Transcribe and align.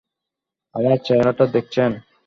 আমার 0.75 0.97
চেহারাটা 1.05 1.45
দেখেছেন? 1.53 1.91